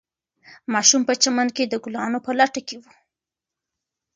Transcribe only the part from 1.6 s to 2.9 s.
د ګلانو په لټه کې و.